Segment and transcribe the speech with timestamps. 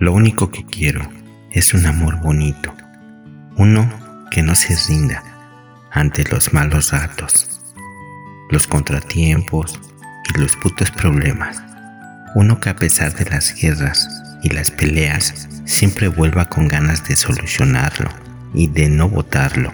[0.00, 1.06] Lo único que quiero
[1.50, 2.74] es un amor bonito,
[3.56, 3.86] uno
[4.30, 5.22] que no se rinda
[5.92, 7.60] ante los malos ratos,
[8.48, 9.78] los contratiempos
[10.34, 11.62] y los putos problemas.
[12.34, 14.08] Uno que a pesar de las guerras
[14.42, 18.08] y las peleas siempre vuelva con ganas de solucionarlo
[18.54, 19.70] y de no votarlo.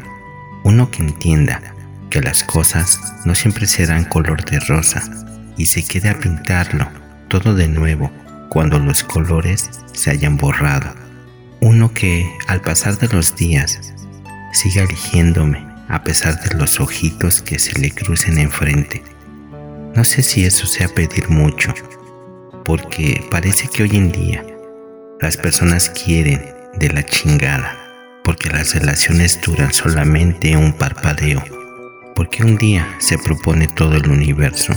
[0.64, 1.62] Uno que entienda
[2.10, 5.04] que las cosas no siempre serán color de rosa
[5.56, 6.88] y se quede a pintarlo
[7.28, 8.10] todo de nuevo
[8.48, 10.94] cuando los colores se hayan borrado.
[11.60, 13.94] Uno que al pasar de los días
[14.52, 19.02] siga eligiéndome a pesar de los ojitos que se le crucen enfrente.
[19.94, 21.72] No sé si eso sea pedir mucho,
[22.64, 24.44] porque parece que hoy en día
[25.20, 26.42] las personas quieren
[26.78, 27.76] de la chingada,
[28.24, 31.42] porque las relaciones duran solamente un parpadeo,
[32.14, 34.74] porque un día se propone todo el universo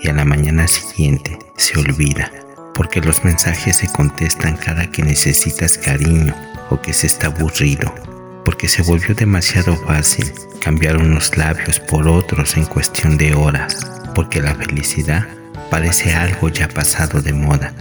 [0.00, 2.32] y a la mañana siguiente se olvida,
[2.80, 6.34] porque los mensajes se contestan cada que necesitas cariño
[6.70, 7.94] o que se está aburrido
[8.42, 14.40] porque se volvió demasiado fácil cambiar unos labios por otros en cuestión de horas, porque
[14.40, 15.26] la felicidad
[15.70, 17.74] parece algo ya pasado de moda.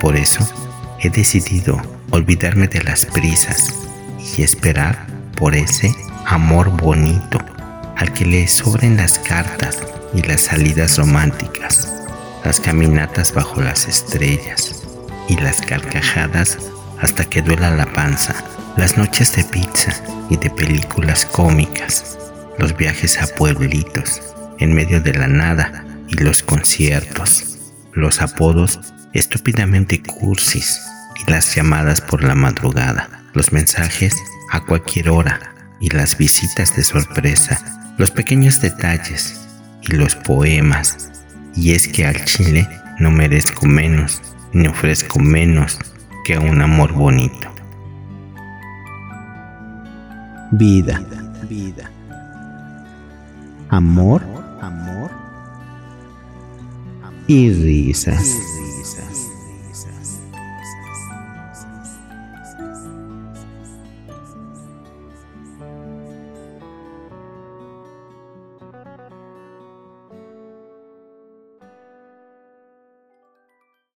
[0.00, 0.44] Por eso
[0.98, 3.72] he decidido olvidarme de las prisas
[4.36, 5.94] y esperar por ese
[6.26, 7.38] amor bonito
[7.96, 9.78] al que le sobren las cartas
[10.12, 11.88] y las salidas románticas,
[12.44, 14.82] las caminatas bajo las estrellas
[15.28, 16.58] y las carcajadas
[17.00, 18.34] hasta que duela la panza
[18.76, 19.92] las noches de pizza
[20.30, 22.18] y de películas cómicas,
[22.58, 24.20] los viajes a pueblitos
[24.58, 27.58] en medio de la nada y los conciertos,
[27.92, 28.80] los apodos
[29.12, 30.80] estúpidamente cursis
[31.24, 34.16] y las llamadas por la madrugada, los mensajes
[34.50, 39.40] a cualquier hora y las visitas de sorpresa, los pequeños detalles
[39.82, 41.23] y los poemas.
[41.56, 44.20] Y es que al chile no merezco menos
[44.52, 45.78] ni ofrezco menos
[46.24, 47.54] que un amor bonito
[50.58, 51.02] vida,
[51.48, 51.90] vida.
[53.70, 54.22] Amor,
[54.60, 55.10] amor
[57.26, 58.36] y risas.